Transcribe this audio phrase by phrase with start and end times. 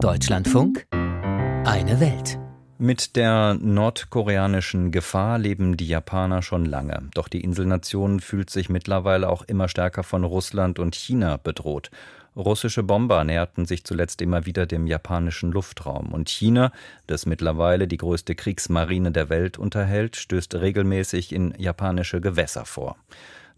[0.00, 2.38] Deutschlandfunk Eine Welt.
[2.78, 7.08] Mit der nordkoreanischen Gefahr leben die Japaner schon lange.
[7.14, 11.90] Doch die Inselnation fühlt sich mittlerweile auch immer stärker von Russland und China bedroht.
[12.36, 16.12] Russische Bomber näherten sich zuletzt immer wieder dem japanischen Luftraum.
[16.12, 16.70] Und China,
[17.08, 22.96] das mittlerweile die größte Kriegsmarine der Welt unterhält, stößt regelmäßig in japanische Gewässer vor.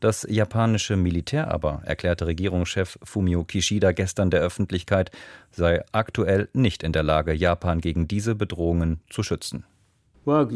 [0.00, 5.10] Das japanische Militär aber, erklärte Regierungschef Fumio Kishida gestern der Öffentlichkeit,
[5.50, 9.64] sei aktuell nicht in der Lage, Japan gegen diese Bedrohungen zu schützen.
[10.24, 10.48] Wir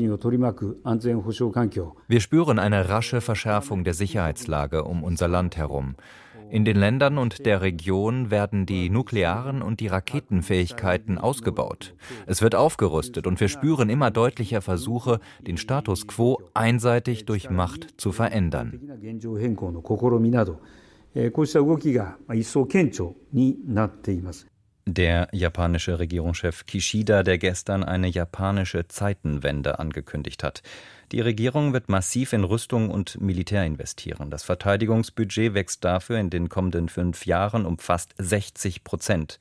[2.20, 5.96] spüren eine rasche Verschärfung der Sicherheitslage um unser Land herum.
[6.50, 11.94] In den Ländern und der Region werden die nuklearen und die Raketenfähigkeiten ausgebaut.
[12.26, 18.00] Es wird aufgerüstet und wir spüren immer deutlicher Versuche, den Status quo einseitig durch Macht
[18.00, 18.80] zu verändern.
[24.86, 30.62] Der japanische Regierungschef Kishida, der gestern eine japanische Zeitenwende angekündigt hat.
[31.10, 34.30] Die Regierung wird massiv in Rüstung und Militär investieren.
[34.30, 39.38] Das Verteidigungsbudget wächst dafür in den kommenden fünf Jahren um fast 60 Prozent.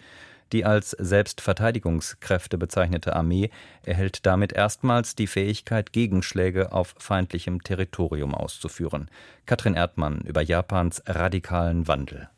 [0.54, 3.50] Die als Selbstverteidigungskräfte bezeichnete Armee
[3.84, 9.10] erhält damit erstmals die Fähigkeit, Gegenschläge auf feindlichem Territorium auszuführen.
[9.46, 12.30] Katrin Erdmann über Japans radikalen Wandel.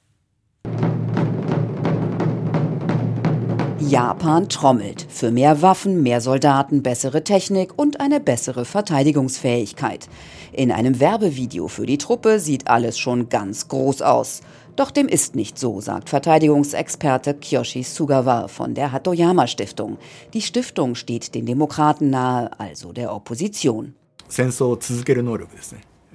[3.88, 10.10] Japan trommelt für mehr Waffen, mehr Soldaten, bessere Technik und eine bessere Verteidigungsfähigkeit.
[10.52, 14.42] In einem Werbevideo für die Truppe sieht alles schon ganz groß aus.
[14.76, 19.98] Doch dem ist nicht so, sagt Verteidigungsexperte Kyoshi Sugawa von der Hatoyama Stiftung.
[20.34, 23.94] Die Stiftung steht den Demokraten nahe, also der Opposition.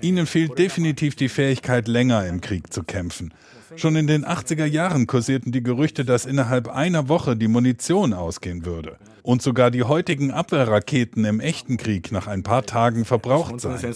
[0.00, 3.32] Ihnen fehlt definitiv die Fähigkeit, länger im Krieg zu kämpfen.
[3.76, 8.64] Schon in den 80er Jahren kursierten die Gerüchte, dass innerhalb einer Woche die Munition ausgehen
[8.64, 8.96] würde.
[9.22, 13.94] Und sogar die heutigen Abwehrraketen im echten Krieg nach ein paar Tagen verbraucht seien.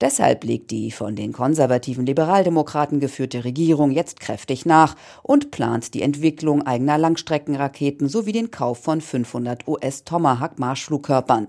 [0.00, 6.02] Deshalb legt die von den konservativen Liberaldemokraten geführte Regierung jetzt kräftig nach und plant die
[6.02, 11.48] Entwicklung eigener Langstreckenraketen sowie den Kauf von 500 US-Tomahawk-Marschflugkörpern.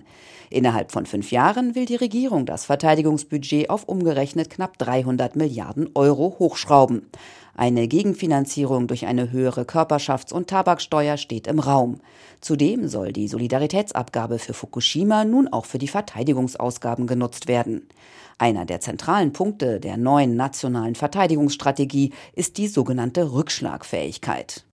[0.54, 6.36] Innerhalb von fünf Jahren will die Regierung das Verteidigungsbudget auf umgerechnet knapp 300 Milliarden Euro
[6.54, 7.10] hochschrauben.
[7.56, 12.00] Eine Gegenfinanzierung durch eine höhere Körperschafts- und Tabaksteuer steht im Raum.
[12.42, 17.88] Zudem soll die Solidaritätsabgabe für Fukushima nun auch für die Verteidigungsausgaben genutzt werden.
[18.38, 24.66] Einer der zentralen Punkte der neuen nationalen Verteidigungsstrategie ist die sogenannte Rückschlagfähigkeit.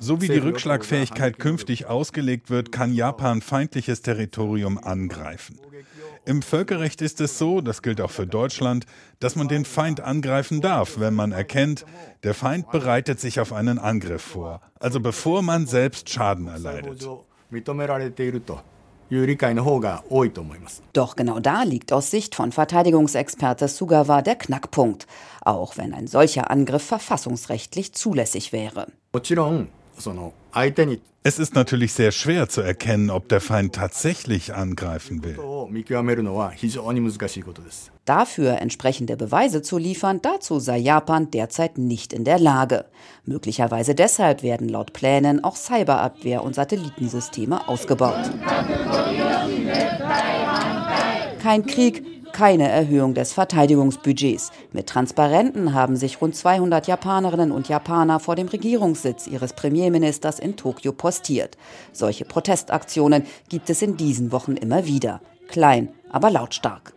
[0.00, 5.58] So wie die Rückschlagfähigkeit künftig ausgelegt wird, kann Japan feindliches Territorium angreifen.
[6.26, 8.86] Im Völkerrecht ist es so, das gilt auch für Deutschland,
[9.20, 11.84] dass man den Feind angreifen darf, wenn man erkennt,
[12.22, 17.06] der Feind bereitet sich auf einen Angriff vor, also bevor man selbst Schaden erleidet.
[20.94, 25.06] Doch genau da liegt aus Sicht von Verteidigungsexperte Sugawa der Knackpunkt,
[25.42, 28.86] auch wenn ein solcher Angriff verfassungsrechtlich zulässig wäre.
[31.26, 35.38] Es ist natürlich sehr schwer zu erkennen, ob der Feind tatsächlich angreifen will.
[38.04, 42.84] Dafür entsprechende Beweise zu liefern, dazu sei Japan derzeit nicht in der Lage.
[43.24, 48.30] Möglicherweise deshalb werden laut Plänen auch Cyberabwehr und Satellitensysteme ausgebaut.
[51.42, 52.04] Kein Krieg,
[52.34, 54.50] keine Erhöhung des Verteidigungsbudgets.
[54.72, 60.56] Mit Transparenten haben sich rund 200 Japanerinnen und Japaner vor dem Regierungssitz ihres Premierministers in
[60.56, 61.56] Tokio postiert.
[61.92, 65.20] Solche Protestaktionen gibt es in diesen Wochen immer wieder.
[65.48, 66.92] Klein, aber lautstark.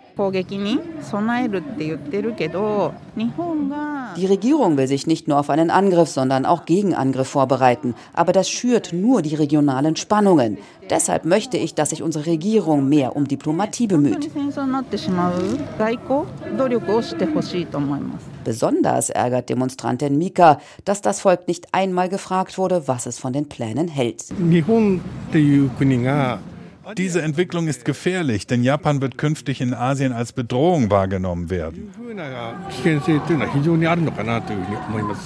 [4.16, 7.94] Die Regierung will sich nicht nur auf einen Angriff, sondern auch Gegenangriff vorbereiten.
[8.14, 10.58] Aber das schürt nur die regionalen Spannungen.
[10.90, 14.30] Deshalb möchte ich, dass sich unsere Regierung mehr um Diplomatie bemüht.
[18.44, 23.50] Besonders ärgert Demonstrantin Mika, dass das Volk nicht einmal gefragt wurde, was es von den
[23.50, 24.24] Plänen hält.
[26.96, 31.92] Diese Entwicklung ist gefährlich, denn Japan wird künftig in Asien als Bedrohung wahrgenommen werden.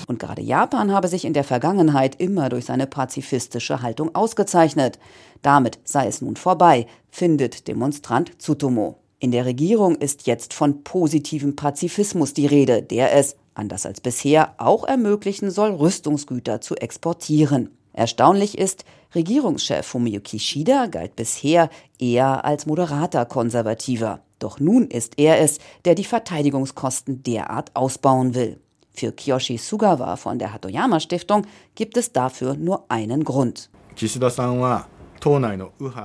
[0.07, 4.97] Und gerade Japan habe sich in der Vergangenheit immer durch seine pazifistische Haltung ausgezeichnet.
[5.41, 8.97] Damit sei es nun vorbei, findet Demonstrant Tsutomo.
[9.19, 14.55] In der Regierung ist jetzt von positivem Pazifismus die Rede, der es, anders als bisher,
[14.57, 17.69] auch ermöglichen soll, Rüstungsgüter zu exportieren.
[17.93, 24.21] Erstaunlich ist, Regierungschef Fumio Kishida galt bisher eher als moderater Konservativer.
[24.39, 28.59] Doch nun ist er es, der die Verteidigungskosten derart ausbauen will.
[28.93, 31.45] Für Kiyoshi Sugawa von der Hatoyama Stiftung
[31.75, 33.69] gibt es dafür nur einen Grund.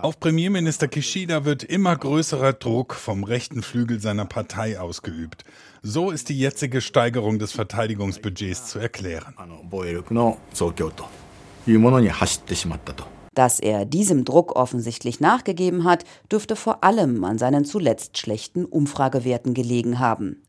[0.02, 5.44] Auf Premierminister Kishida wird immer größerer Druck vom rechten Flügel seiner Partei ausgeübt.
[5.82, 9.34] So ist die jetzige Steigerung des Verteidigungsbudgets zu erklären.
[13.34, 19.52] Dass er diesem Druck offensichtlich nachgegeben hat, dürfte vor allem an seinen zuletzt schlechten Umfragewerten
[19.52, 20.45] gelegen haben.